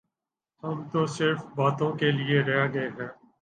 [0.63, 3.09] ہم تو صرف باتوں کیلئے رہ گئے ہیں۔